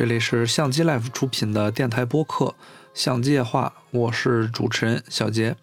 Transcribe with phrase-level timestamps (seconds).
[0.00, 2.46] 这里是相机 Life 出品的电台播客
[2.94, 5.54] 《相机夜话》，我是主持人小杰。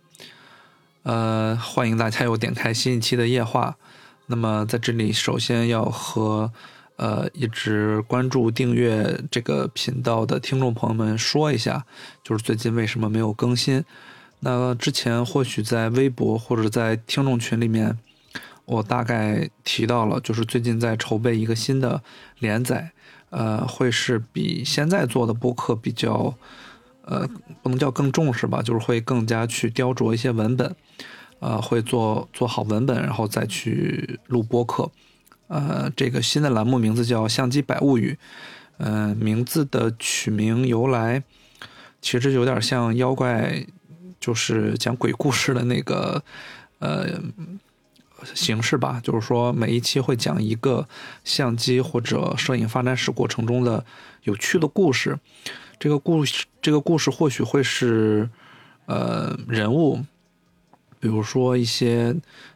[1.08, 3.78] 呃，欢迎大家又点开新一期的夜话。
[4.26, 6.52] 那么在这里，首先要和
[6.98, 11.86] 呃一直关注订阅这个频道的听众朋友们说一下，
[12.26, 13.86] 就是最近为什么没有更新。
[14.42, 17.98] 那之前或许在微博或者在听众群里面，
[18.66, 22.04] 我大概提到了，就是最近在筹备一个新的
[22.40, 22.92] 连载。
[23.30, 26.36] 呃，会是比现在做的播客比较，
[27.08, 27.28] 呃，
[27.64, 30.76] 不能叫更重视吧，就是会更加去雕琢一些文本，
[31.40, 34.92] 呃，会做做好文本，然后再去录播客。
[35.48, 38.12] 呃，这个新的栏目名字叫《相机百物语》，
[38.80, 41.24] 嗯，名字的取名由来，
[42.02, 43.66] 其实有点像妖怪，
[44.20, 46.22] 就是讲鬼故事的那个，
[46.80, 47.22] 呃。
[48.34, 50.88] 形式吧，就是说每一期会讲一个
[51.24, 53.86] 相机或者摄影发展史过程中的
[54.24, 55.20] 有趣的故事。
[55.80, 58.30] 这个故事，这个故事或许会是
[58.86, 60.04] 呃人物，
[61.00, 62.16] 比如说一些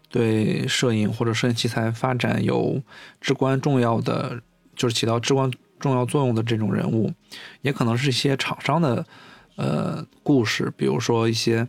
[0.09, 2.81] 对摄影或者摄影器材发展有
[3.19, 4.41] 至关重要的，
[4.75, 7.13] 就是起到至关重要作用的这种人物，
[7.61, 9.05] 也可能是一些厂商的
[9.55, 11.67] 呃故事，比如说一些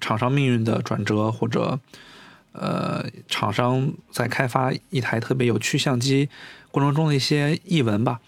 [0.00, 1.78] 厂商命运的转折或者。
[2.52, 6.28] 呃，厂商在开发一台特别有趣相机
[6.72, 8.20] 过程中的一些译文吧。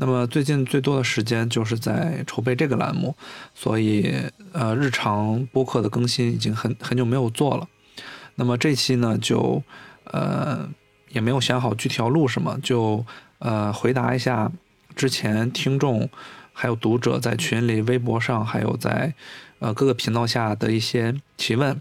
[0.00, 3.14] 那么最近最多的时间就是在筹备这个栏目，
[3.54, 4.14] 所以
[4.54, 7.68] 呃，日常播客的更新已经很很久没有做了。
[8.36, 9.62] 那么这期呢，就
[10.04, 10.66] 呃
[11.10, 13.04] 也没有想好具体要录什么，就
[13.40, 14.50] 呃回答一下
[14.96, 16.08] 之前听众
[16.54, 19.12] 还有读者在群里、微博上还有在
[19.58, 21.78] 呃各个频道下的一些提问。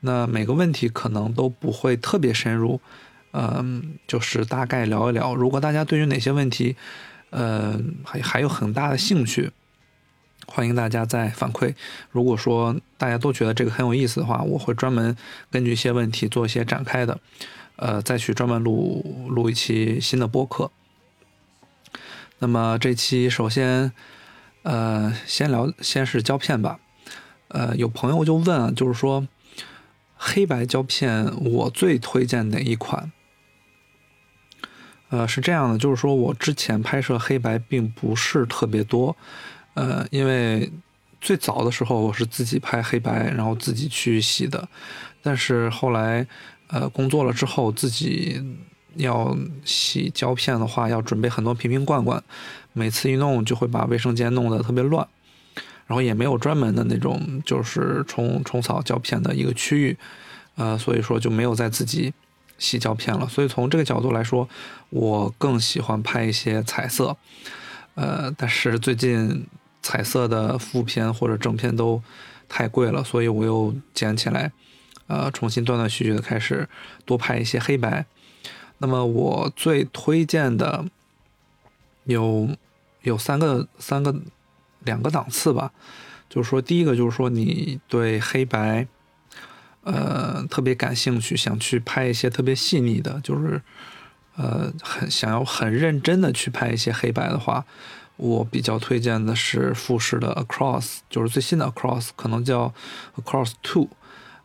[0.00, 2.82] 那每个问题可能都不会特别深入，
[3.32, 5.34] 嗯，就是大概聊一聊。
[5.34, 6.76] 如果大家对于哪些问题，
[7.36, 9.52] 呃，还还有很大的兴趣，
[10.46, 11.74] 欢迎大家再反馈。
[12.10, 15.14] 如果说大家都觉得这个很有意思的话，我会专门
[15.50, 17.20] 根据一些问题做一些展开的，
[17.76, 20.70] 呃，再去专门录录一期新的播客。
[22.38, 23.92] 那么这期首先，
[24.62, 26.80] 呃，先聊先是胶片吧。
[27.48, 29.28] 呃，有朋友就问啊，就是说。
[30.18, 33.12] 黑白胶片，我最推荐哪一款？
[35.08, 39.16] 呃，是这样的，就是说我之前拍摄黑白并不是特别多，
[39.74, 40.70] 呃，因为
[41.20, 44.68] 最早的时候我是自己拍黑白，然后自己去洗的，
[45.22, 46.26] 但是后来
[46.68, 48.42] 呃工作了之后，自己
[48.96, 52.22] 要洗胶片的话，要准备很多瓶瓶罐罐，
[52.72, 55.06] 每次一弄就会把卫生间弄得特别乱。
[55.86, 59.96] 然后也没有专门的那种，就是冲冲扫胶片的一个区域，
[60.56, 62.12] 呃，所以说就没有再自己
[62.58, 63.28] 洗胶片了。
[63.28, 64.48] 所以从这个角度来说，
[64.90, 67.16] 我更喜欢拍一些彩色，
[67.94, 69.46] 呃，但是最近
[69.82, 72.02] 彩色的副片或者正片都
[72.48, 74.52] 太贵了，所以我又捡起来，
[75.06, 76.68] 呃，重新断断续续的开始
[77.04, 78.06] 多拍一些黑白。
[78.78, 80.84] 那么我最推荐的
[82.04, 82.48] 有
[83.02, 84.14] 有三个三个。
[84.84, 85.72] 两个档次吧，
[86.28, 88.86] 就是说，第一个就是说，你对黑白，
[89.86, 93.62] 呃，特别感兴趣，想去拍一些特别细腻的，就是，
[94.36, 97.64] 呃，很想要很认真的去拍一些黑白的话，
[98.16, 102.74] 我比较推荐的是富士的 Across，就是最新的 Across，可能叫
[103.16, 103.88] Across Two，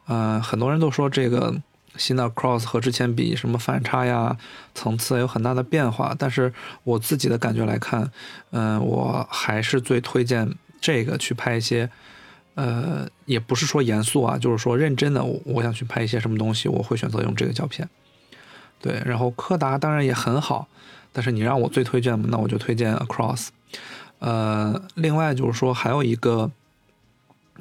[0.06, 1.62] 呃，很多人都说这个。
[1.98, 4.38] 新的 Across 和之前比，什么反差呀、
[4.74, 6.16] 层次有很大的变化。
[6.18, 6.54] 但是
[6.86, 8.10] 我自己的感觉来看，
[8.52, 11.90] 嗯，我还是最推荐这个去拍一些，
[12.56, 17.90] 呃，也不是说严肃啊，就是说认真的，我想去拍一些什么东西，我会选择用这个胶片。
[18.82, 20.68] 对，然后柯达当然也很好，
[21.12, 23.50] 但是你让我最推荐，那我就推荐 Across。
[24.20, 26.52] 呃，另外就是说还有一个，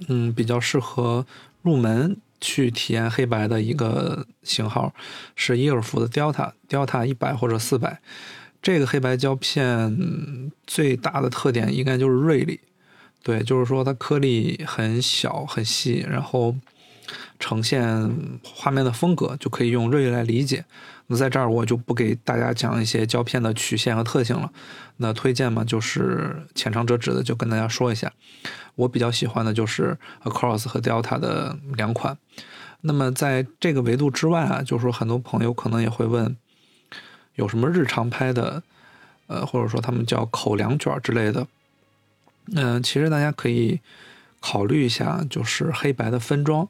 [0.08, 1.26] 嗯，比较适合
[1.62, 2.16] 入门。
[2.42, 4.94] 去体验黑白的一个型号
[5.36, 8.00] 是伊尔福的 Delta Delta 一百或者四百，
[8.62, 12.58] 这个黑白胶片最大的特点应该就是锐利，
[13.22, 16.54] 对，就是说它颗粒很小很细，然后
[17.38, 18.10] 呈现
[18.42, 20.64] 画面的风格就可以用锐利来理解。
[21.08, 24.50] 那在这儿我就不给大家讲一些胶片的曲线和特性了，
[24.98, 28.12] 那推荐嘛就是浅尝辄止的就跟大家说一下。
[28.76, 32.16] 我比较喜欢的就是 Across 和 Delta 的两款，
[32.82, 36.36] 那么在这个维度之外啊，就是说很多朋友可能也会问，
[37.34, 38.62] 有什么日常拍的，
[39.26, 41.46] 呃，或者说他们叫口粮卷之类的。
[42.54, 43.80] 嗯，其实大家可以
[44.40, 46.68] 考虑一下，就是黑白的分装，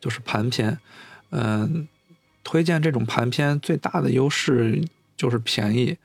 [0.00, 0.78] 就是盘片。
[1.30, 1.88] 嗯，
[2.44, 4.84] 推荐这种盘片最大的优势
[5.16, 5.96] 就是便宜，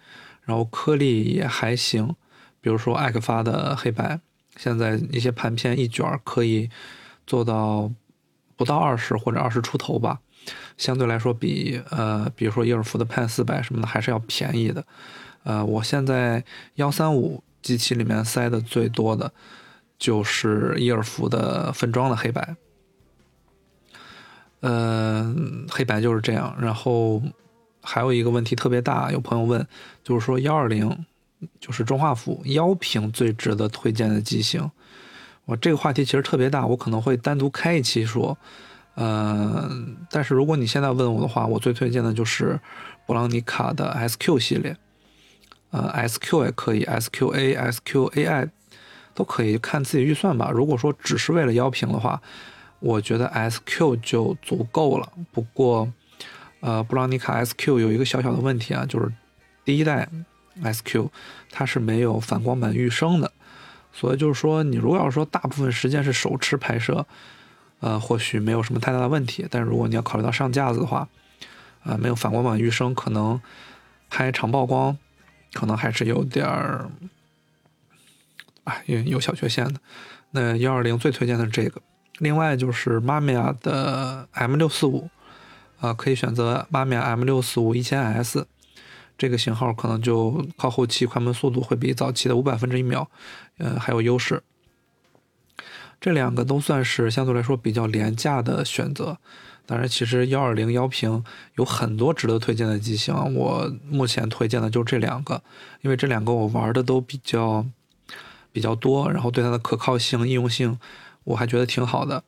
[0.44, 2.16] 然后颗粒也还行。
[2.60, 4.20] 比如说艾克发的黑白，
[4.56, 6.70] 现在一些盘片一卷可以
[7.28, 7.92] 做到
[8.56, 10.20] 不到二十或者二十出头吧，
[10.78, 14.86] 相对来说比呃，比如说伊尔福的 Pen 四百什么的还是要便宜的。
[15.44, 16.44] 呃，我现在
[16.76, 19.32] 幺三五机器里面塞的最多的
[19.98, 22.56] 就是伊尔福的分装的黑白。
[24.60, 25.34] 呃，
[25.70, 26.56] 黑白就是这样。
[26.60, 27.22] 然后
[27.82, 29.68] 还有一个问题特别大，有朋友问，
[30.04, 31.06] 就是说幺二零。
[31.60, 34.70] 就是中画幅腰屏最值得推荐的机型，
[35.46, 38.38] 我这个话题其实特别大，我可能会单独开一期说。
[38.94, 42.60] 嗯，但是如果你现在问我的话，我最推荐的就是
[43.08, 44.78] 布朗尼卡的 SQ 系列，
[45.72, 48.50] 呃，SQ 也可以，SQA、SQAI
[49.14, 50.52] 都可以，看自己预算吧。
[50.54, 52.22] 如果说只是为了腰屏的话，
[52.80, 55.12] 我觉得 SQ 就足够了。
[55.32, 55.92] 不过，
[56.60, 59.12] 呃，布朗尼卡 SQ 有一个小小的问题啊，就是
[59.66, 60.08] 第一代。
[60.62, 61.08] SQ
[61.50, 63.32] 它是没有反光板预升的，
[63.94, 67.06] 所以就是说，你如果要说大部分时间是手持拍摄，
[67.80, 69.48] 呃，或许没有什么太大的问题。
[69.50, 71.08] 但是如果你要考虑到上架子的话，
[71.86, 73.42] 呃，没有反光板预升，可能
[74.10, 74.98] 拍长曝光，
[75.54, 76.90] 可能还是有点儿，
[78.64, 79.80] 哎，有有小缺陷的。
[80.32, 81.82] 那幺二零最推荐的是这个，
[82.20, 85.10] 另外就是玛米亚的 M 六四五，
[85.80, 88.48] 啊，可以选择玛米亚 M 六四五一千 S。
[89.18, 93.08] 这个型号可能就靠后期快门速度会比早期的五百分之一秒，
[93.58, 94.42] 呃，还有优势。
[96.00, 99.20] 这两个都算是相对来说比较廉价的选择。
[99.72, 101.24] 当然，其实幺二零幺屏
[101.56, 105.42] 有很多值得推荐的机型，我目前推荐的就这两个，
[105.80, 107.66] 因为这两个我玩的都比较
[108.52, 110.78] 比较多，然后对它的可靠性、应用性
[111.24, 112.22] 我还觉得挺好的。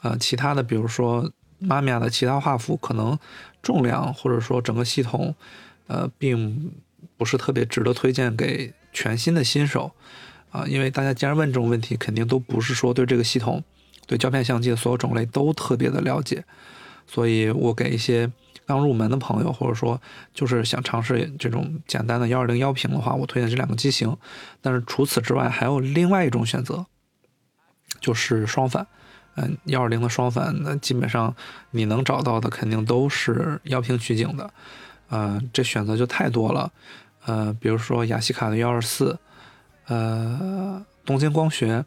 [0.00, 3.18] 啊，其他的比如说玛米亚的其他画幅，可能
[3.62, 5.34] 重量或者说整个系统。
[5.86, 6.70] 呃，并
[7.16, 9.90] 不是特别值得推荐给全新的新手，
[10.52, 13.64] 啊，因为大家既然问这种问题，肯定都不是说对这个系统、
[14.06, 16.44] 对胶片相机的所有种类都特别的了解，
[17.12, 18.30] 所以我给一些
[18.64, 20.00] 刚入门的朋友，或者说
[20.32, 24.16] 就是想尝试这种简单的幺二零幺屏的话，我推荐这两个机型。
[24.62, 26.86] 但是除此之外，还有另外一种选择，
[28.00, 28.86] 就是双反，
[29.34, 31.34] 嗯，幺二零的双反，那基本上
[31.72, 34.48] 你能找到的肯定都是腰屏取景的。
[35.08, 36.70] 呃，这选择就太多了，
[37.26, 39.18] 呃，比如说雅西卡的幺二四，
[39.88, 41.84] 呃，东京光学，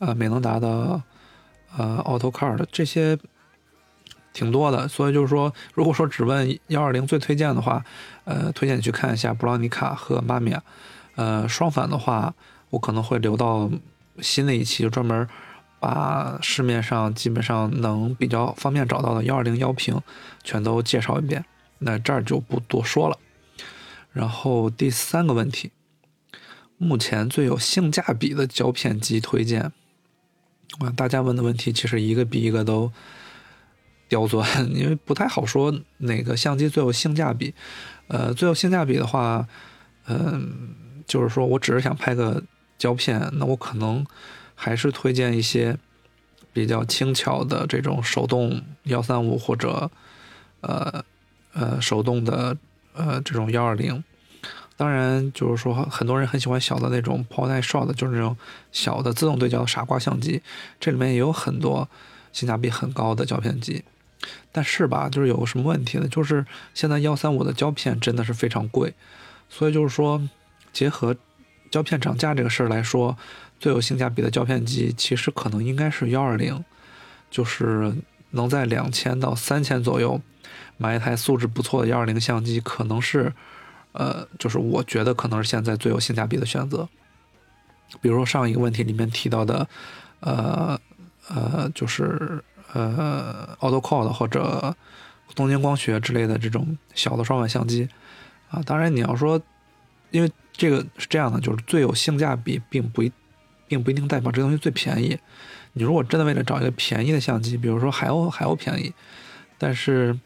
[0.00, 1.02] 呃，美能达的，
[1.78, 3.18] 呃，AutoCard 这些
[4.32, 7.84] 挺多的，所以就是说，如果说只问幺二零最推荐的话，
[8.24, 10.62] 呃，推荐你去看一下布朗尼卡和玛米亚，
[11.16, 12.34] 呃，双反的话，
[12.70, 13.70] 我可能会留到
[14.20, 15.28] 新的一期，就专门
[15.78, 20.00] 把市面上基本上能比较方便找到的幺二零幺屏
[20.42, 21.44] 全都介绍一遍。
[21.78, 23.18] 那这儿就不多说了。
[24.12, 25.72] 然后第三个问题，
[26.78, 29.72] 目前最有性价比的胶片机推荐
[30.78, 32.92] 啊，大家问的问题其实一个比一个都
[34.12, 37.54] 刁钻，因为不太好说哪个相机最有性价比。
[38.08, 39.48] 呃，最有性价比的话，
[40.06, 40.74] 嗯，
[41.06, 42.42] 就是说我只是想拍个
[42.76, 44.04] 胶片，那我可能
[44.54, 45.78] 还是推荐一些
[46.52, 49.90] 比较轻巧的这种手动幺三五或者
[50.60, 51.02] 呃。
[51.54, 52.56] 呃，手动的，
[52.94, 54.02] 呃，这种幺二零，
[54.74, 58.34] 当然就是说，很多人很喜欢小的那种 point shot，就是那种
[58.70, 60.40] 小的自动对焦傻瓜相机，
[60.80, 61.86] 这里面也有很多
[62.32, 63.84] 性价比很高的胶片机。
[64.52, 66.06] 但是吧，就是有个什么问题呢？
[66.06, 66.44] 就是
[66.74, 68.94] 现在幺三五的胶片真的是非常贵，
[69.48, 70.22] 所以就是说，
[70.72, 71.16] 结合
[71.70, 73.16] 胶片涨价这个事儿来说，
[73.58, 76.62] 最有性价比的胶片机其实可能应该是幺二零，
[77.30, 77.92] 就是
[78.30, 80.20] 能在两千到三千左右。
[80.78, 83.32] 买一台素质不错的幺二零相机，可能是，
[83.92, 86.88] 呃，就是我觉得可能是现在最有性价比的选择。
[88.00, 89.68] 比如上一个问题里面提到的，
[90.20, 90.80] 呃
[91.28, 92.42] 呃，就是
[92.72, 94.74] 呃，AutoCAD 或者
[95.34, 97.88] 东京光学之类的这种小的双反相机
[98.50, 98.62] 啊。
[98.64, 99.40] 当然你要说，
[100.10, 103.12] 因为这个是这样的，就是最有性价比，并不一，
[103.68, 105.18] 并不一定代表这东西最便宜。
[105.72, 108.92] 你如果真的为了找一个便宜的相机，比如说海鸥，海鸥便宜，
[109.58, 110.18] 但是。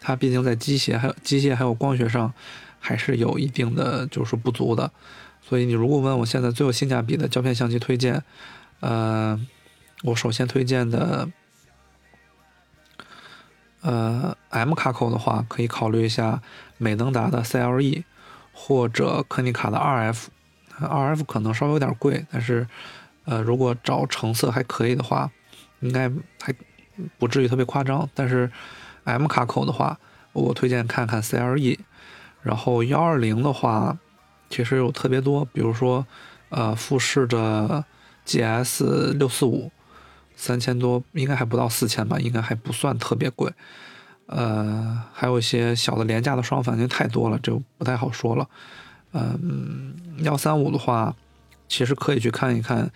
[0.00, 2.32] 它毕竟在机械还有机械还有光学上，
[2.78, 4.88] 还是有一定的就是不足的，
[5.42, 8.22] 所以你如果问我现在最有性价比的胶片相机推荐，
[8.78, 9.36] 呃，
[10.04, 11.28] 我首先推荐的，
[13.82, 16.42] 呃，M 卡口的话，可以考虑一下
[16.78, 18.02] 美能达的 CLE
[18.52, 22.66] 或者柯尼卡的 RF，RF 可能稍微有点贵，但是
[23.24, 25.30] 呃，如果找成色还可以的话，
[25.80, 26.10] 应该
[26.42, 26.52] 还
[27.18, 28.08] 不至于特别夸张。
[28.14, 28.50] 但是
[29.04, 29.98] M 卡口的话，
[30.32, 31.78] 我推荐看看 CLE。
[32.42, 33.96] 然后幺二零的话，
[34.50, 36.06] 其实有特别多，比如说
[36.48, 37.84] 呃富士的
[38.26, 39.70] GS 六四五。
[40.38, 43.52] 三千多应该还不到四千吧，应该还不算特别贵。
[44.26, 48.48] 呃，还有一些小的廉价的双反，因为太多了，就不太好说了。
[49.12, 51.16] 嗯，幺三五的话，
[51.66, 52.88] 其实可以去看一看，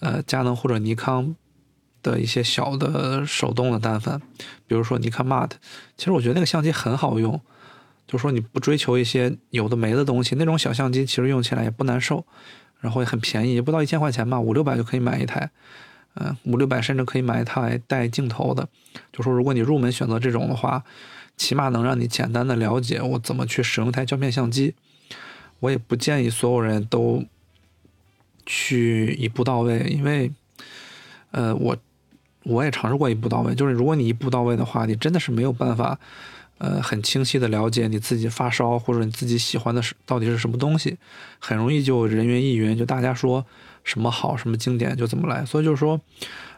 [0.00, 1.34] 呃，佳能或者尼康
[2.02, 4.20] 的一些小的手动的单反，
[4.68, 5.50] 比如说尼康 Mat。
[5.96, 7.40] 其实我觉得那个相机很好用，
[8.06, 12.24] 就说你不追求一些有的没的东西，那种小相机其实用起来也不难受，
[12.78, 15.50] 然后也很便宜，也不到一千块钱吧，五六百就可以买一台。
[16.18, 18.68] 嗯，五六百甚至可以买一台带镜头的。
[19.12, 20.82] 就说如果你入门选择这种的话，
[21.36, 24.74] 起码能让你简单的了解我怎么去使用一台胶片相机。
[25.60, 27.24] 我也不建议所有人都
[28.46, 30.30] 去一步到位，因为，
[31.32, 31.76] 呃，我
[32.44, 33.54] 我也尝试过一步到位。
[33.54, 35.98] 就是如果你一步到位的话，你真的是没有办法，
[36.58, 40.96] 呃，很清晰的了解你自己发烧或者你自己喜欢的是到底是什么东西，
[41.38, 43.44] 很容易就人云亦云，就大家说。
[43.86, 46.00] 什么好，什么经典就怎么来，所以就是说，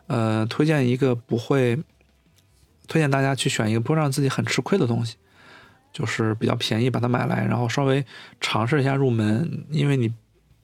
[0.07, 1.77] 呃，推荐一个不会，
[2.89, 5.17] 推荐大家去选一个不让自己很吃亏的东西，
[5.93, 8.03] 就是比较便宜把它买来，然后稍微
[8.41, 10.11] 尝试一下入门，因为你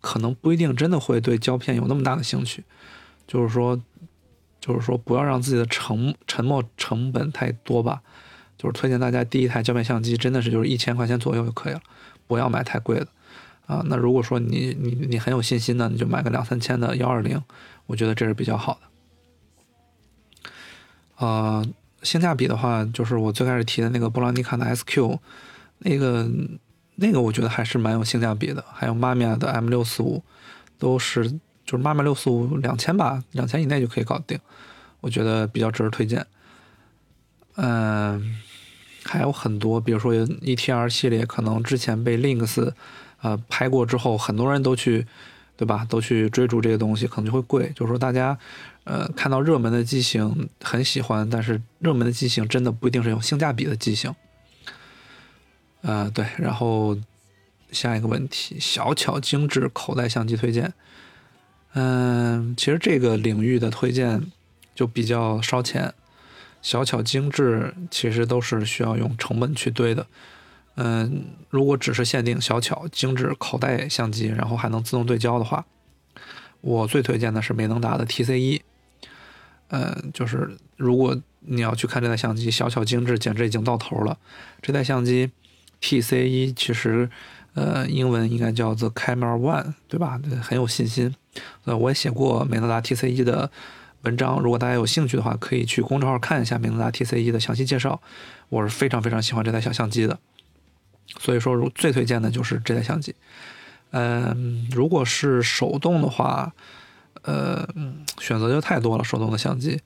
[0.01, 2.65] 可能不一定真的会对胶片有那么大的兴趣，
[3.27, 3.79] 就是说，
[4.59, 8.01] 就是说不要让自己的沉沉没成本太多吧，
[8.57, 11.83] 就是推荐大家第一台胶片相机真的是就是一千块钱左右就可以了，
[12.27, 13.07] 不要买太贵的。
[13.67, 17.43] 啊，那如果说你你你很有信心呢，你就买个两三千的幺二零，
[17.87, 18.79] 我觉得这是比较好
[21.19, 21.27] 的。
[21.27, 21.65] 啊，
[22.03, 25.19] 性价比的话，就是我最开始提的那个布朗尼卡的 SQ，
[25.79, 26.29] 那个
[26.97, 28.63] 那个我觉得还是蛮有性价比的。
[28.71, 30.23] 还有妈咪的 M 六四五，
[30.79, 31.31] 都是
[31.65, 34.39] 就是妈咪六四五两千吧，两千以内就可以搞定，
[35.01, 36.27] 我觉得比较值得推荐。
[37.57, 38.37] 嗯，
[39.05, 42.71] 还有很多，比如说 ETR 系列，可能之前被 Lynx。
[43.25, 45.07] 呃，拍过之后，很多人都去，
[45.57, 45.83] 对吧？
[45.89, 47.73] 都去追逐这个东西，可能就会贵。
[47.75, 48.39] 就是说，大家，
[48.85, 54.15] 呃，看到热门的机型很喜欢，但是热门的机型真的不一定是有性价比的机型。
[55.81, 56.27] 呃，对。
[56.37, 56.99] 然后
[57.73, 60.75] 下一个问题，小巧精致口袋相机推荐。
[61.73, 64.31] 嗯，其实这个领域的推荐
[64.75, 65.95] 就比较烧钱，
[66.61, 70.07] 小巧精致其实都是需要用成本去堆的。
[70.77, 75.65] 嗯，如果只是限定小巧精致口袋相机，然后还能自动对焦的话，
[76.61, 78.63] 我最推荐的是美能达的 TC 一。
[79.69, 84.19] 嗯，就是如果你要去看这台相机，小巧精致简直已经到头了。
[84.63, 85.31] 这台相机
[85.81, 87.09] TC 一其实，
[87.55, 90.21] 呃，英文应该叫 The Camera One，对吧？
[90.43, 91.15] 很有信心。
[91.65, 93.51] 呃，我也写过美能达 TC 一的
[94.03, 98.01] 文章，如果大家有兴趣的话，可以去公众号看一下美能达 TC 一的详细介绍。
[98.49, 100.19] 我是非常非常喜欢这台小相机的。
[101.19, 103.15] 所以说，如最推荐的就是这台相机。
[103.91, 106.53] 嗯，如果是手动的话，
[107.23, 107.65] 呃，
[108.19, 109.81] 选择就太多了，手动的相机。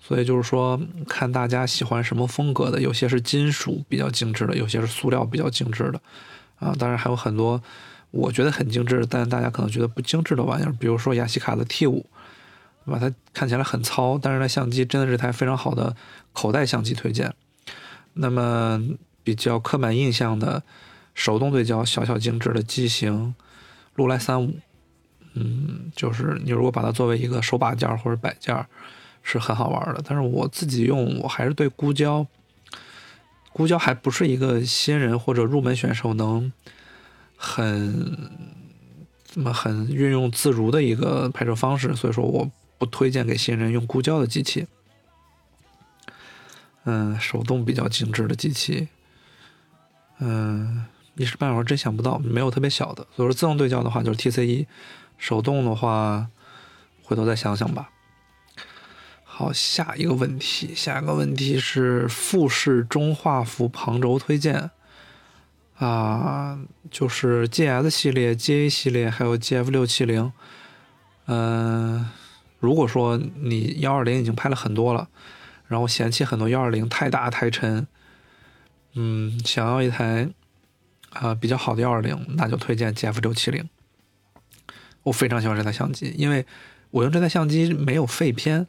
[0.00, 6.00] 所以就是说，看大家喜欢什么风格的，有些是金属比较精致的，有些是塑料比较精致的。
[6.60, 7.60] 啊，当然还有很多
[8.12, 12.06] 我觉得很精致，但大家可能觉得不精致的玩意儿，比如说雅西卡的 T 五，
[12.86, 12.98] 对吧？
[13.00, 15.96] 它看起来很糙，但是它相机真的是台非常好的
[16.32, 17.34] 口袋相机推荐。
[18.12, 18.80] 那么。
[19.28, 20.62] 比较刻板印象的
[21.12, 23.34] 手动对焦、小巧精致的机型，
[23.94, 24.54] 禄来三五，
[25.34, 28.66] 嗯，就是你如果把它作为一个手把件或者摆件，
[29.22, 30.02] 是很好玩的。
[30.02, 32.26] 但是我自己用，我还是对孤焦，
[33.52, 36.50] 孤焦还不是一个新人或者入门选手能
[37.36, 38.30] 很
[39.24, 44.66] 怎么很运用自如的一个拍摄方式，所以说我不推荐给新人用孤焦的机器。
[46.84, 48.88] 嗯，手动比较精致的机器。
[50.20, 50.84] 嗯，
[51.16, 53.06] 一时半会儿真想不到，没有特别小的。
[53.14, 54.66] 所以说自动对焦的话就是 T C 一，
[55.16, 56.28] 手动的话
[57.02, 57.90] 回头再想想吧。
[59.24, 64.70] 好，下一个问题，下一个问题是富士中画幅旁轴推荐
[65.78, 66.58] 啊，
[66.90, 70.32] 就是 G S 系列、G A 系列还有 G F 六七零。
[71.26, 72.08] 嗯，
[72.58, 75.08] 如果说你幺二零已经拍了很多了，
[75.68, 77.86] 然后嫌弃很多幺二零太大太沉。
[79.00, 80.28] 嗯，想要一台
[81.10, 83.68] 啊比较好的幺二零，那就推荐 G F 六七零。
[85.04, 86.44] 我非常喜欢这台相机，因为
[86.90, 88.66] 我用这台相机没有废片，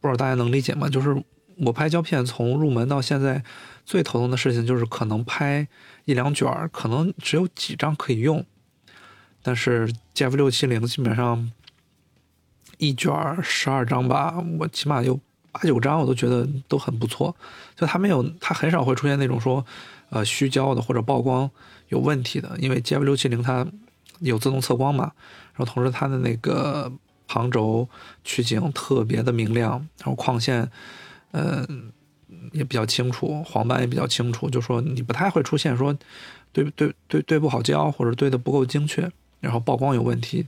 [0.00, 0.88] 不知道大家能理解吗？
[0.88, 1.20] 就是
[1.56, 3.42] 我拍胶片从入门到现在，
[3.84, 5.66] 最头疼的事情就是可能拍
[6.04, 8.46] 一两卷，可能只有几张可以用。
[9.42, 11.50] 但是 GF 六七零基本上
[12.78, 15.18] 一卷十二张吧，我起码有
[15.52, 17.36] 八九张，我都觉得都很不错。
[17.76, 19.64] 就它没有，它很少会出现那种说，
[20.10, 21.48] 呃，虚焦的或者曝光
[21.88, 23.64] 有问题的，因为 GF 六七零它
[24.18, 25.12] 有自动测光嘛，
[25.54, 26.90] 然后同时它的那个。
[27.28, 27.88] 旁轴
[28.24, 30.70] 取景特别的明亮，然后框线，
[31.30, 31.90] 嗯，
[32.50, 35.96] 也比较清楚，黄斑也比较清楚，就说你不太会出现说
[36.52, 40.46] 对对对对不好焦或者对的不够精确，然后曝光有问题，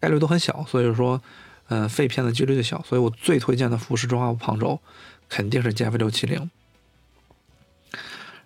[0.00, 1.22] 概率都很小，所以说，
[1.68, 4.80] 嗯，废片的几率就小，所以我最推荐的富士中画幅旁轴
[5.28, 6.50] 肯定是 GF 六七零，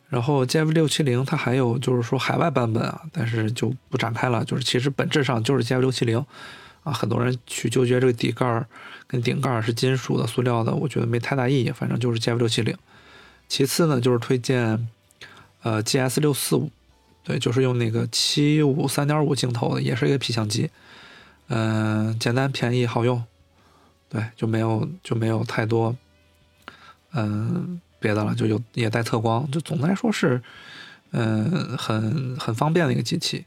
[0.08, 6.24] 然后 GF 六七零它还有就是说海外版本啊，但是就不展开了，就是其实本质上就是 GF 六七零。
[6.84, 8.66] 啊，很多人去纠结这个底盖儿
[9.06, 11.70] 跟顶盖儿是金属的、塑料的，我觉得没太大意义。
[11.70, 12.74] 反正就是 GF 六七零。
[13.46, 14.88] 其次呢，就是推荐
[15.62, 16.70] 呃 GS 六四五，
[17.24, 20.70] 对，就是用那个七五三点五镜头的，也是一个 P 相机。
[21.48, 23.24] 嗯，简单、便宜、好用，
[24.08, 25.96] 对，就没有就没有太多
[27.12, 30.40] 嗯别的了，就有也带测光，就总的来说是
[31.10, 33.44] 嗯很很方便的一个机器。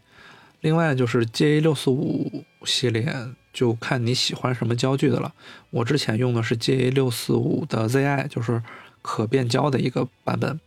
[0.62, 3.16] 另外就是 GA 六四五系列，
[3.52, 5.34] 就看你喜欢什么焦距的了。
[5.72, 8.62] 我之前用的是 GA 六四五的 ZI，就是
[9.02, 10.60] 可变焦的一个版本。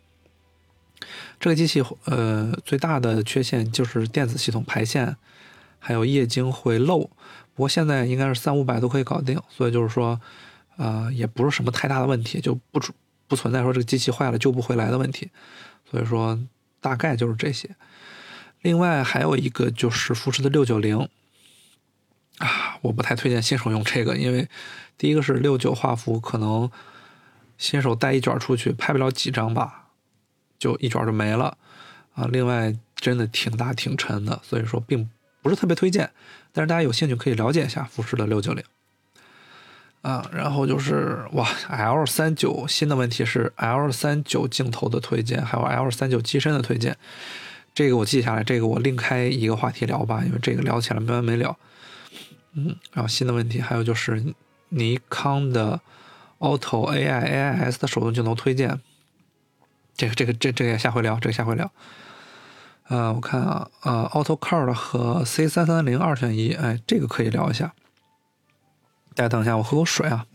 [1.39, 5.17] 这个机器呃最大的缺陷就是电子系统排线，
[5.85, 7.01] 还有液晶会漏。
[7.55, 10.19] 不过现在应该是三五百都可以搞定，所以就是说，
[10.79, 12.81] 呃也不是什么太大的问题，就不
[13.29, 15.31] 不存在说这个机器坏了救不回来的问题。
[15.91, 16.41] 所以说
[16.81, 17.69] 大概就是这些。
[18.63, 21.07] 另外还有一个就是富士的六九零
[22.39, 24.49] 啊，我不太推荐新手用这个，因为
[24.97, 26.71] 第一个是六九画幅，可能
[27.59, 29.91] 新手带一卷出去拍不了几张吧，
[30.59, 31.57] 就一卷就没了
[32.15, 32.27] 啊。
[32.33, 35.09] 另外真的挺大挺沉的，所以说并
[35.45, 36.11] 不是特别推荐。
[36.53, 38.65] 但是大家有兴趣可以了解一下富士的六九零
[40.03, 40.29] 啊。
[40.33, 46.97] 然后就是哇，L 三九新的问题是 L 三九镜头的推荐，还有 L 三九机身的推荐。
[47.75, 51.57] 这个我记下来，这个我另开一个话题聊吧，因为这个聊起来没完没了。
[52.55, 54.25] 嗯，然后新的问题还有就是
[54.71, 55.81] 尼康的
[56.39, 58.81] Auto AI AIS 的手动镜头推荐，
[59.97, 61.71] 这个这个这这个下回聊，这个下回聊。
[62.89, 67.75] 呃，我看啊，呃，Auto Card 和 C 三三零二选一，哎，这个可以聊一下。
[69.15, 70.27] 大家等一下，我喝口水啊。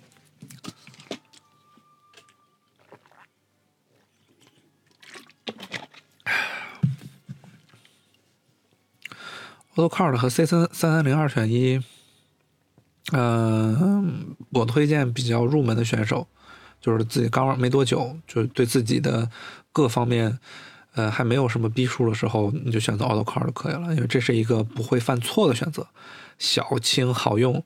[9.76, 11.82] AutoCard 和 C 三三三零二选一，
[13.14, 16.28] 嗯，我推荐比较入门的选手，
[16.82, 19.30] 就是自己刚玩没多久，就是对自己的
[19.72, 20.38] 各方面，
[20.95, 25.88] 呃，还没有什么逼数的时候，你就选择 AutoCar 就可以了，因为这是一个不会犯错的选择，
[26.38, 27.63] 小轻好用，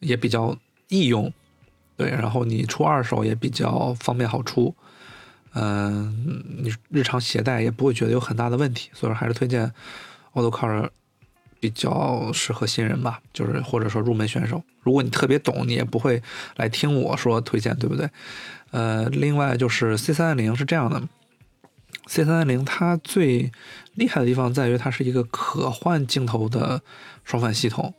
[0.00, 0.56] 也比较
[0.88, 1.32] 易用，
[1.96, 4.74] 对，然后你出二手也比较方便好出，
[5.54, 9.72] 嗯，你日常携带也不会觉得有很大的问题，所以说还是推荐
[10.32, 10.90] AutoCar。
[11.62, 14.60] 比较适合新人吧，就是或者说入门选手。
[14.80, 16.20] 如果你特别懂，你也不会
[16.56, 18.10] 来听我说推荐，对不对？
[18.72, 21.00] 呃，另外就是 C 三零是这样的
[22.12, 23.50] ，C 三三零它最
[23.94, 26.82] 厉害的地方在于它是一个可换镜头的
[27.24, 27.94] 双反系统。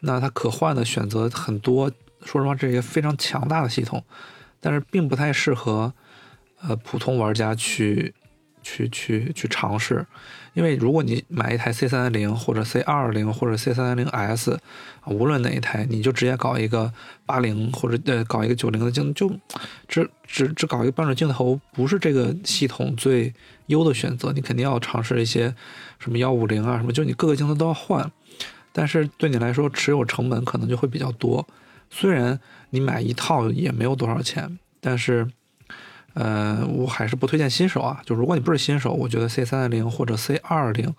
[0.00, 1.90] 那它可换的选择很多，
[2.24, 4.02] 说实话，这是一个非常强大的系统，
[4.58, 5.92] 但是并不太适合
[6.62, 8.14] 呃普通玩家去
[8.62, 10.06] 去去去尝试。
[10.52, 14.58] 因为如果你买一台 C 三三零或者 C 二零或者 C 三三零 S，
[15.06, 16.92] 无论哪一台，你就直接搞一个
[17.24, 19.30] 八零或者呃搞一个九零的镜，就
[19.86, 23.32] 只只只搞一个标准镜头，不是这个系统最
[23.66, 24.32] 优的选择。
[24.32, 25.54] 你肯定要尝试一些
[25.98, 28.10] 什么幺五零啊什么，就你各个镜头都要换。
[28.72, 31.46] 但是对你来说持有成本可能就会比较多。
[31.90, 32.38] 虽然
[32.70, 35.28] 你买一套也没有多少钱，但是。
[36.14, 38.02] 呃，我还是不推荐新手啊。
[38.04, 40.92] 就如果你不是新手，我觉得 C 三三零或者 C 二零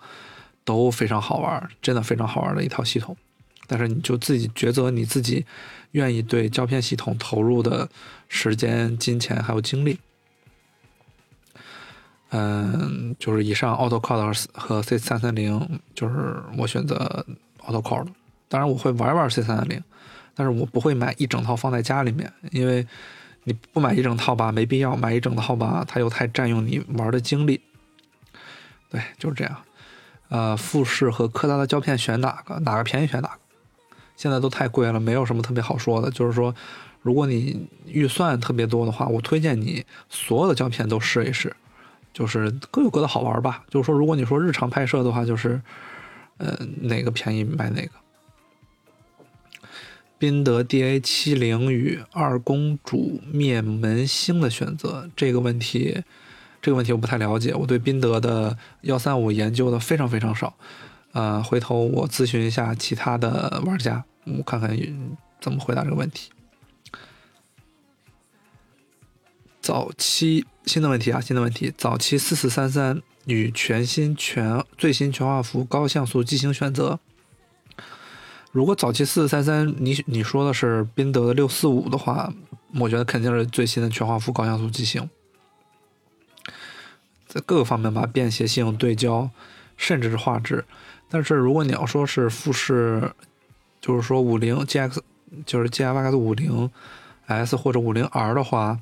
[0.64, 3.14] 都非常好玩，真的非常好玩的一套系统。
[3.66, 5.44] 但是你就自己抉择你自己
[5.90, 7.88] 愿意对胶片系统投入的
[8.28, 9.98] 时间、金钱还有精力。
[12.30, 17.26] 嗯，就是以上 Auto Card 和 C 三三零，就是我选择
[17.60, 18.06] Auto Card。
[18.48, 19.82] 当然我会玩玩 C 三三零，
[20.34, 22.86] 但是我不会买一整套放在家里面，因为。
[23.44, 27.60] 你不买一整套吧，没必要买一整套吧，它又太占用你玩的精力。
[28.88, 29.56] 对，就是这样。
[30.28, 32.58] 呃，富士和柯达的胶片选哪个？
[32.60, 33.38] 哪个便宜选哪个？
[34.16, 36.10] 现在都太贵了，没有什么特别好说的。
[36.10, 36.54] 就是说，
[37.02, 41.54] 如果你预算特别多的话，我推荐你所有的胶片都试一试，
[42.12, 43.64] 就是各有各的好玩吧。
[43.68, 45.60] 就是说，如果你说日常拍摄的话，就是
[46.38, 47.90] 呃哪个便宜买哪个。
[50.22, 56.04] 宾得 DA 七零与二公主灭门星的选择这个问题，
[56.60, 60.54] 这个问题我不太了解，我对宾得的幺三五研究的非常非常少。
[61.10, 64.78] 呃，回头我咨询一下其他的玩家，我看看
[65.40, 66.30] 怎么回答这个问题。
[69.60, 77.00] 早期新的问题啊，新的问题，早期四四三三与全新全最新全画幅高像素机型选择。
[78.52, 82.32] 如果早期四四三三你你说的是宾得的六四五的话，
[82.78, 85.08] 我觉得肯定是最新的全画幅高像素机型，
[87.26, 89.30] 在各个方面吧，便携性、对焦，
[89.78, 90.64] 甚至是画质。
[91.08, 93.10] 但是如果你要说是富士，
[93.80, 94.98] 就是说五零 GX，
[95.46, 96.70] 就是 GX 五零
[97.26, 98.78] S 或者五零 R 的话，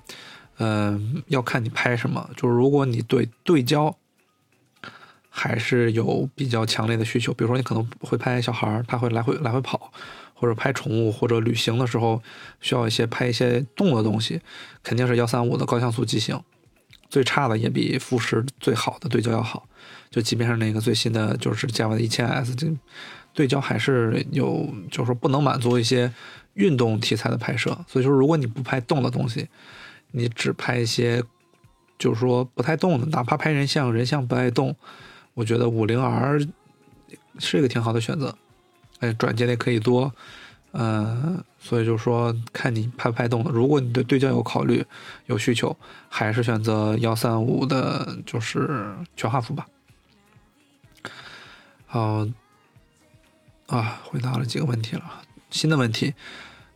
[0.58, 2.28] 嗯，要看你拍什么。
[2.36, 3.96] 就是如果你对对焦
[5.30, 9.90] 还是有比较强烈的需求，比如说你可能会拍小孩儿，他会来回来回跑，
[10.34, 12.20] 或者拍宠物或者旅行的时候
[12.60, 14.40] 需要一些拍一些动的东西，
[14.82, 16.38] 肯定是幺三五的高像素机型。
[17.08, 19.66] 最差的也比富士最好的对焦要好，
[20.10, 22.68] 就即便是那个最新的，就是加的一千 S，这
[23.32, 26.12] 对焦还是有，就是说不能满足一些
[26.54, 27.76] 运动题材的拍摄。
[27.88, 29.48] 所以说，如果你不拍动的东西，
[30.12, 31.20] 你只拍一些，
[31.98, 34.76] 就是说不太动的，哪怕拍人像，人像不爱动，
[35.34, 36.40] 我觉得五零 R
[37.38, 38.36] 是一个挺好的选择。
[39.00, 40.12] 哎，转接的可以多。
[40.72, 43.50] 嗯，所以就说，看你拍不拍动了。
[43.50, 44.84] 如果你对对焦有考虑、
[45.26, 45.76] 有需求，
[46.08, 49.66] 还是选择幺三五的，就是全画幅吧。
[51.86, 52.24] 好，
[53.66, 55.22] 啊，回答了几个问题了。
[55.50, 56.14] 新的问题，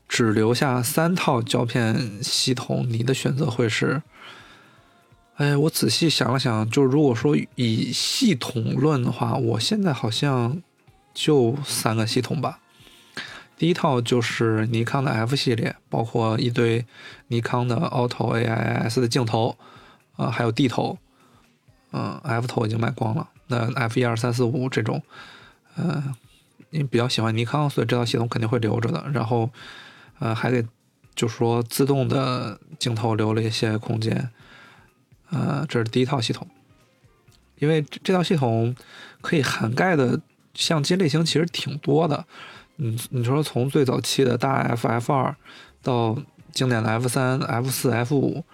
[0.09, 4.03] 只留下三套胶片系统，你的选择会是？
[5.37, 10.62] 哎，我仔细想了想，就是如果说以系统论的话，我现在好像
[11.12, 12.61] 就三个系统吧。
[13.57, 16.85] 第一套就是尼康的 F 系列，包括一堆
[17.29, 19.57] 尼康的 Auto AIS 的镜头，
[20.16, 20.99] 啊，还有 D 头，
[21.92, 23.29] 嗯，F 头已经卖光了。
[23.49, 25.03] 那 F 一二三四五这种，
[25.77, 26.14] 嗯，
[26.70, 29.05] 因为比较喜欢尼康，所以这套系统肯定会留着的。
[29.12, 29.51] 然后，
[30.20, 30.64] 呃，还得
[31.14, 34.31] 就说自动的镜头留了一些空间，
[35.35, 36.47] 呃，这是第一套系统，
[37.59, 38.75] 因为这套系统
[39.20, 40.20] 可以涵盖的
[40.55, 42.25] 相机类型其实挺多的。
[42.77, 45.35] 嗯，你说从最早期的大 F F 二
[45.83, 46.16] 到
[46.53, 48.44] 经典的 F 三、F 四、F 五，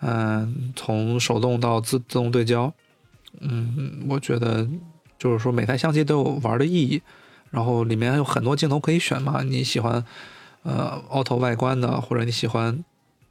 [0.00, 2.72] 嗯，从手动到自自动对焦，
[3.40, 4.66] 嗯，我觉得
[5.18, 7.02] 就是说每台相机都有玩的意义，
[7.50, 10.04] 然后里面有很多镜头可以选嘛，你喜欢
[10.62, 12.84] 呃 auto 外观的，或者你喜欢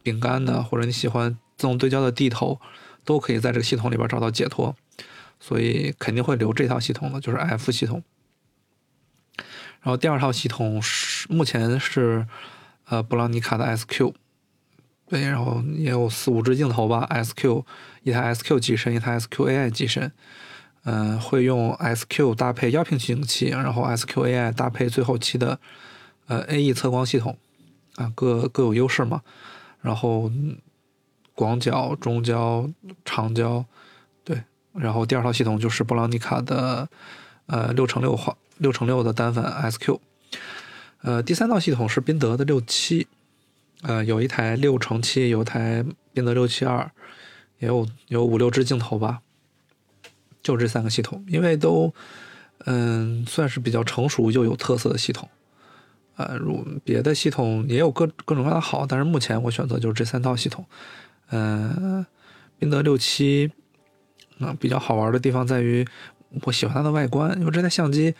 [0.03, 2.59] 饼干的，或者你喜欢自动对焦的地头，
[3.05, 4.75] 都可以在这个系统里边找到解脱，
[5.39, 8.03] 所以肯定会留这套系统的，就是 F 系统。
[9.81, 12.27] 然后第二套系统是目前是，
[12.85, 14.13] 呃，布朗尼卡的 SQ，
[15.07, 17.63] 对，然后也有四五支镜头吧，SQ
[18.03, 20.11] 一台 SQ 机身，一台 SQAI 机身，
[20.83, 25.59] 嗯，会用 SQ 搭配腰平取景器，然后 SQAI 搭配最后期的
[26.27, 27.37] 呃 AE 测光系统，
[27.95, 29.23] 啊，各各有优势嘛。
[29.81, 30.31] 然后
[31.41, 32.69] 广角、中焦、
[33.03, 33.65] 长焦，
[34.23, 36.87] 对，然后第二套系统就是布朗尼卡的
[37.47, 38.37] 呃六乘六画。
[38.57, 39.97] 六乘六的单反 SQ，
[41.01, 43.07] 呃，第三套系统是宾得的六七，
[43.81, 46.91] 呃，有一台六乘七，有一台宾得六七二，
[47.57, 49.21] 也有有五六支镜头吧，
[50.43, 51.91] 就这三个系统，因为都
[52.65, 55.27] 嗯算是比较成熟又有特色的系统，
[56.17, 60.63] 呃，如别的系统也有各各种各样的好，但是目前我选择就是这三套系统，
[61.31, 62.05] 嗯，
[62.59, 63.51] 宾得六七，
[64.39, 65.85] 啊，比较好玩的地方在于
[66.45, 68.13] 我喜欢它的外观，因为这台相机。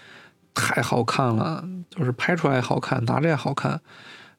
[0.54, 3.80] 太好看了，就是拍出来好看，拿着也好看，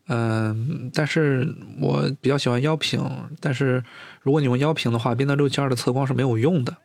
[0.09, 3.03] 嗯，但是我比较喜欢腰屏，
[3.41, 3.83] 但是
[4.21, 6.77] 如果你用腰屏的话，宾得六七二的测光是没有用的，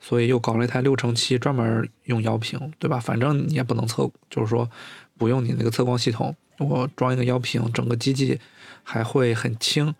[0.00, 2.98] 所以又搞了一台六乘七，专门用腰屏，对吧？
[2.98, 4.68] 反正你也不能测，就是说
[5.16, 8.40] 不用你那个测光系统，我装一个腰屏，整个机器
[8.82, 9.94] 还会很轻，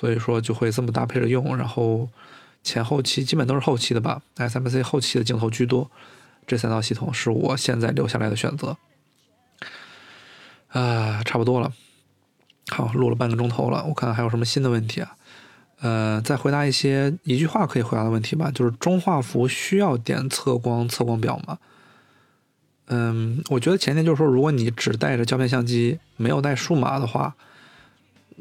[0.00, 2.08] 所以说就会这么搭配着用，然后
[2.62, 5.90] 前后期基本都是后期的吧，SMC 后期的镜头居多。
[6.46, 8.78] 这三套系统是我现在留下来的选择，
[10.68, 11.70] 啊，差不多了，
[12.70, 15.16] 好，录了半个钟头了，我看看还有什么新的问题啊？
[15.80, 21.58] 呃，再回答一些一句话可以回答的问题吧，就是中画幅需要点测光测光表吗？
[22.86, 27.36] 嗯，我觉得前提就是说，如果你只带着胶片相机，没有带数码的话，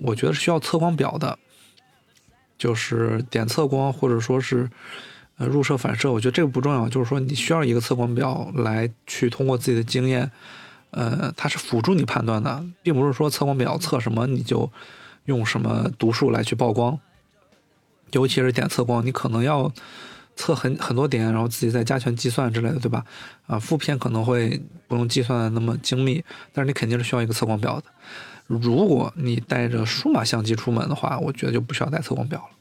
[0.02, 1.38] 我觉得是需要测光表的，
[2.60, 4.70] 就是点测光或者说是
[5.38, 10.30] 呃入射反射，我觉得这个不重要，就是说你需要一个测光表来去通过自己的经验，
[10.92, 14.72] 呃，它是辅助你判断的，并不是说测光表测什么你就
[15.26, 17.00] 用什么读数来去曝光，
[18.12, 19.72] 尤其是点测光，你可能要。
[20.36, 23.04] 测很很多点，然后自己再加权计算之类的，对吧？
[23.46, 27.84] 啊，负片可能会不用计算的那么精密，但是你肯定是需要一个测光表的。
[28.50, 32.58] 如果你带着数码相机出门的话，我觉得就不需要带测光表了。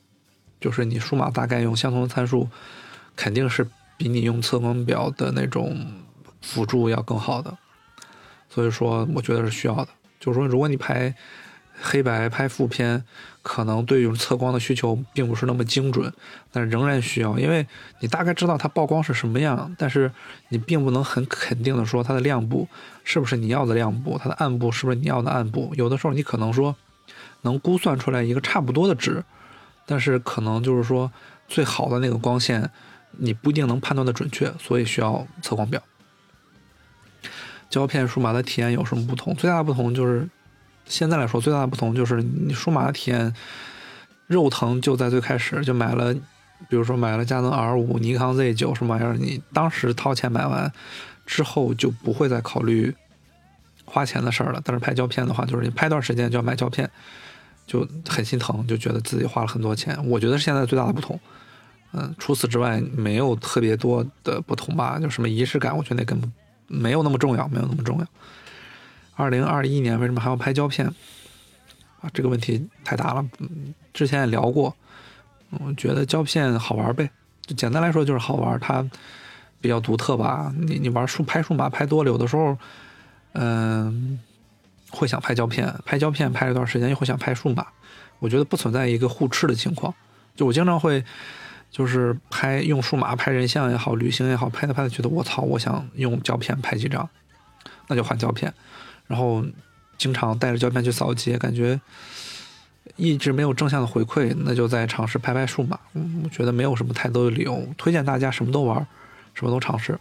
[0.61, 2.49] 就是你数码大概用相同的参数，
[3.17, 5.87] 肯定是比你用测光表的那种
[6.43, 7.57] 辅助要更好的。
[8.49, 9.89] 所以说，我觉得是需要的。
[10.21, 11.15] 就是说，如果你拍。
[11.81, 13.05] 黑白拍负片，
[13.43, 16.13] 可能对于测光的需求并不是那么精准，
[16.51, 17.67] 但仍然需要，因为
[18.01, 20.11] 你大概知道它曝光是什么样，但是
[20.49, 22.69] 你并不能很肯定的说它的亮部
[23.05, 25.73] 是不是你要的亮部，它的暗部是不是你要的暗部。
[25.77, 26.75] 有的时候你可能说
[27.43, 29.25] 能估算出来一个差不多的值，
[29.87, 31.11] 但是可能就是说
[31.47, 32.71] 最好的那个光线
[33.13, 35.81] 你不一定能判断的准确，所以需要测光表。
[37.71, 39.35] 胶片数码的体验有什么不同？
[39.35, 40.29] 最大的不同就是。
[40.89, 43.33] 现在来说，最大的不同就是你数码的体验
[44.27, 46.13] 肉疼就在最开始就买了，
[46.69, 50.71] 比如说买了佳能 R 五、尼康 Z 九什么玩意儿，你当时掏钱买完
[51.27, 52.95] 之后就不会再考虑
[53.85, 54.61] 花钱的事儿了。
[54.65, 56.91] 但是拍胶片的话，就是你拍段时间就要买胶片，
[57.67, 59.99] 就很心疼，就觉得自己花了很多钱。
[60.09, 61.19] 我觉得现在最大的不同，
[61.93, 66.31] 嗯，除此之外没有特别多的不同吧，就什么仪式感，我觉得那根本
[66.67, 68.07] 没有那么重要，没有那么重要。
[69.19, 70.87] 二零二一年为什么还要拍胶片？
[72.01, 73.29] 啊，这个问题太大了。
[73.41, 74.75] 嗯，之前也聊过。
[75.51, 77.11] 我觉得胶片好玩呗，
[77.45, 78.89] 就简单来说就是好玩，它
[79.61, 80.55] 比较独特吧。
[80.57, 82.57] 你你玩数拍数码拍多了，有的时候，
[83.33, 84.21] 嗯，
[84.91, 87.67] 会想拍胶片，拍胶片拍一段时间又会想拍数码。
[88.21, 89.93] 我觉得不存在一个互斥的情况。
[90.37, 91.05] 就我经常会，
[91.73, 97.09] 就是拍用数码拍人像也好，旅行也好，拍着拍着觉得我操，我想用胶片拍几张，
[97.89, 98.55] 那就换胶片。
[99.09, 99.45] 然后
[99.97, 101.81] 经常带着胶片去扫街，感觉
[102.95, 105.81] 一直没有正向的回馈，那就在尝试拍拍数码。
[106.23, 108.87] 我觉得没有什么太多的理由，推荐大家什么都玩，
[109.35, 109.99] 什么都尝试。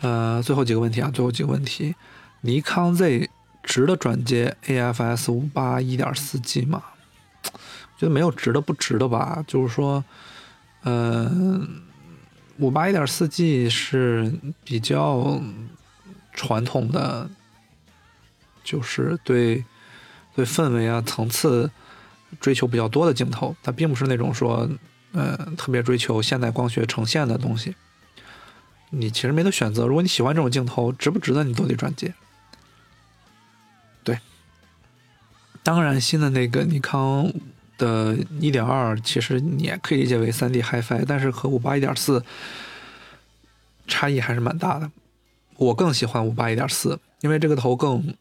[0.00, 1.96] 呃，最后几个问题啊，最后几个问题，
[2.42, 3.30] 尼康 Z
[3.62, 6.82] 值得转接 AFS 五八一点四 G 吗？
[7.98, 10.04] 觉得没有值得不值得吧，就是说，
[10.84, 11.80] 嗯，
[12.58, 14.30] 五八一点四 G 是
[14.62, 15.40] 比较。
[16.36, 17.28] 传统的
[18.62, 19.64] 就是对
[20.36, 21.68] 对氛围啊层次
[22.40, 24.68] 追求比较多的镜头，它并不是那种说
[25.12, 27.74] 嗯特别追求现代光学呈现的东西。
[28.90, 32.14] 你其实没得选择，如果你喜欢这种镜头，值不值得你都得转接。
[34.04, 34.20] 对，
[35.64, 37.32] 当然新的那个尼康
[37.78, 42.24] 的一点二，其实你也可以理解为三 D HiFi，但是和五八一点四
[43.88, 44.90] 差异还是蛮大的。
[45.56, 48.14] 我更喜欢五八一点四，因为这个头更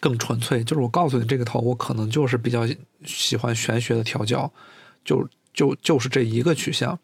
[0.00, 0.62] 更纯粹。
[0.62, 2.66] 就是我告诉你，这个头我可能就是比较
[3.04, 4.52] 喜欢玄学的调教，
[5.04, 6.98] 就就就是这一个取向。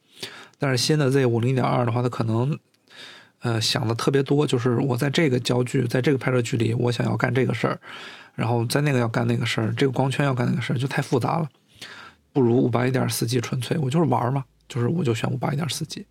[0.58, 2.58] 但是新的 Z 五零点二的话，它可能
[3.40, 7.80] 呃想的特别多，就是我在这个焦距，在这个拍摄距离，我想要干这个事儿，
[8.34, 11.48] 然后在那个要干那个事儿，这个光圈要干那个事儿，就太复杂了。
[12.32, 16.06] 不如五八一点四 G 纯粹，我就是玩嘛，就是我就选五八一点四 G。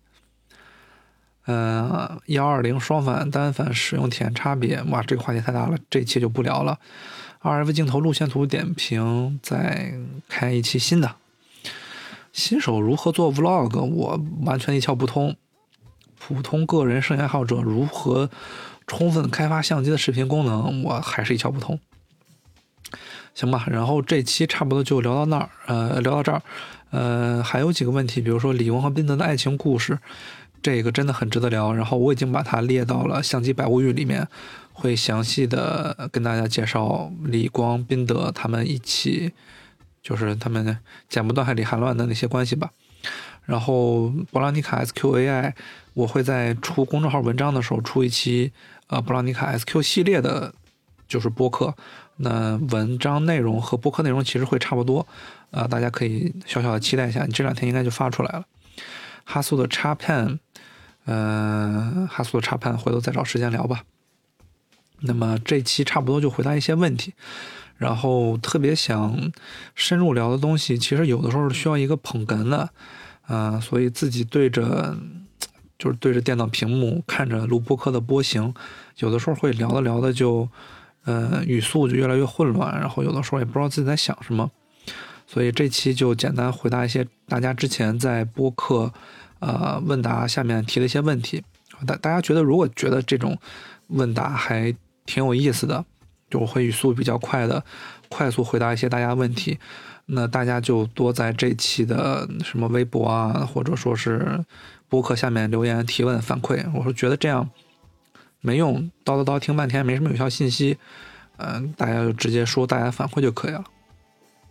[1.46, 6.78] 呃，幺二零双反单反使用体验差别，哇，这个话题太大了，这期就不聊了。
[7.42, 9.92] RF 镜头路线图点评，再
[10.28, 11.16] 开一期新的。
[12.32, 15.36] 新手如何做 Vlog，我完全一窍不通。
[16.18, 18.30] 普通个人摄影爱好者如何
[18.86, 21.78] 充分开发相机的视频功能，我还是一窍不通。
[23.34, 26.42] 行吧，然后这期差不多就聊到那儿，呃，聊到这儿，
[26.90, 29.98] 呃，还有几个问题，比如说李玟和宾德的爱情故事。
[30.64, 34.26] 这个真的很值得聊，然后我已经把它列到了相机百物语里面，
[34.72, 39.34] 会详细的跟大家介绍李光、宾德他们一起，
[40.02, 42.70] 就是他们剪不断、还理还乱的那些关系吧。
[43.44, 45.52] 然后博朗尼卡 SQAI，
[45.92, 48.50] 我会在出公众号文章的时候出一期，
[48.86, 50.54] 呃，博朗尼卡 SQ 系列的，
[51.06, 51.74] 就是播客。
[52.16, 55.06] 那文章内容和播客内容其实会差不多，
[55.50, 58.46] 呃，大家可以小小的期待一下，你这两天应该就发出来了。
[59.26, 59.94] 哈苏的插
[61.04, 62.08] 呃。
[62.10, 63.82] 哈苏的插盘，回头再找时间聊吧。
[65.00, 67.12] 那么这期差不多就回答一些问题，
[67.76, 69.32] 然后特别想
[69.74, 72.70] 深入聊的东西，其实有的时候需要一个捧哏的，
[73.22, 74.96] 啊，所以自己对着
[75.78, 78.54] 就是对着电脑屏幕看着录播课的波形，
[78.98, 80.48] 有的时候会聊着聊的就
[81.04, 84.50] 呃，语速就越来越混乱，然后有的时候也不知道自己在想什么。
[85.26, 88.92] 所以这期就简单回答一些大家之前在播客
[89.40, 91.42] 呃问答下面提的一些问题。
[91.86, 93.36] 大大家觉得如果觉得这种
[93.88, 95.84] 问答还挺有意思的，
[96.30, 97.64] 就会语速比较快的，
[98.08, 99.58] 快速回答一些大家问题。
[100.06, 104.44] 那大家就多在这期的什么微博啊，或者说是
[104.88, 106.64] 博客下面留言提问反馈。
[106.74, 107.48] 我说觉得这样
[108.40, 110.76] 没用，叨叨叨听半天没什么有效信息。
[111.38, 113.64] 嗯，大家就直接说大家反馈就可以了。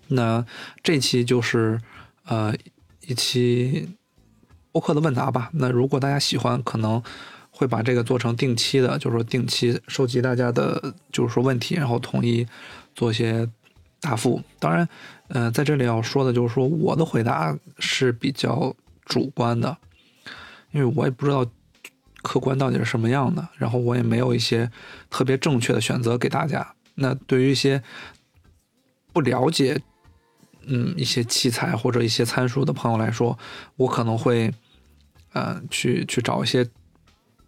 [0.08, 0.46] 那
[0.82, 1.80] 这期就是
[2.26, 2.54] 呃
[3.02, 3.89] 一期
[4.74, 5.50] 播客的问答吧。
[5.54, 7.02] 那如果大家喜欢，可能
[7.50, 12.46] 会把这个做成定期的，就是说定期收集大家的，就是说问题，然后统一
[12.94, 13.48] 做一些
[14.02, 14.42] 答复。
[14.60, 14.86] 当然。
[15.30, 19.76] 嗯，在这里要说的就是说，我的回答是比较主观的，
[20.72, 21.44] 因为我也不知道
[22.22, 24.70] 客观到底是什么样的，然后我也没有一些
[25.10, 26.76] 特别正确的选择给大家。
[26.96, 27.82] 那对于一些
[29.12, 29.82] 不了解
[30.68, 33.40] 嗯一些器材或者一些参数的朋友来说，
[33.78, 34.54] 我可能会
[35.34, 36.67] 嗯去去找一些。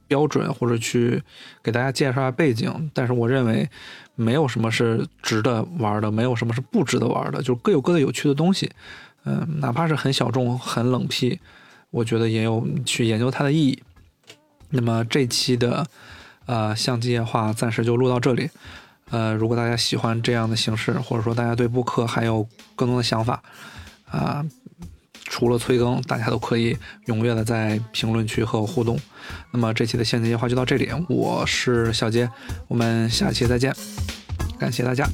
[0.07, 1.19] 标准或者去
[1.63, 3.67] 给大家介绍下背景，但是我认为
[4.13, 8.71] 没有什么是值得玩的，没有什么是不值得玩的，就各有各的有趣的东西。
[9.23, 11.39] 嗯，哪怕是很小众、很冷僻，
[11.89, 13.81] 我觉得也有去研究它的意义。
[14.69, 15.83] 那么这期的
[16.45, 18.47] 呃相机夜话暂时就录到这里。
[19.09, 23.41] 呃，如果大家喜欢这样的形式，或者说大家对布克还有更多的想法
[24.05, 24.45] 啊。
[25.25, 28.97] 除了催更，大家都可以踊跃的在评论区和我互动。
[29.51, 32.29] 那么这期的现金夜话就到这里，我是小杰，
[32.67, 33.75] 我们下期再见，
[34.57, 35.07] 感谢大家。